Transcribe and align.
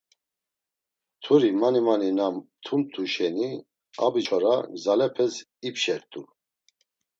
Mturi 1.19 1.49
mani 1.61 1.81
mani 1.87 2.09
na 2.17 2.25
mtumt̆u 2.33 3.03
şeni 3.13 3.49
abiçora 4.05 4.55
gzalepes 4.81 5.35
ipşert̆u. 5.67 6.21